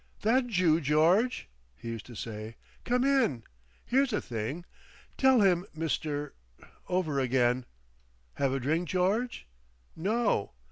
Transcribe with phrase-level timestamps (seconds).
[0.23, 2.55] "That'ju, George?" he used to say.
[2.85, 3.43] "Come in.
[3.85, 4.65] Here's a thing.
[5.15, 7.67] Tell him—Mister—over again.
[8.33, 9.47] Have a drink, George?
[9.95, 10.53] No!